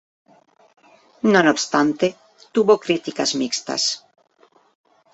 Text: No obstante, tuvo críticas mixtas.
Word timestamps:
No 1.31 1.39
obstante, 1.53 2.07
tuvo 2.53 2.73
críticas 2.85 3.29
mixtas. 3.41 3.83